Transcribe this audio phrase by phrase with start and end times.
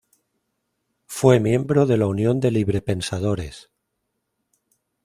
[1.05, 3.69] Fue miembro de la Unión de Librepensadores.